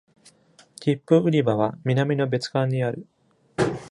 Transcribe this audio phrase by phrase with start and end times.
[0.79, 3.05] 切符売り場は南の別館にある。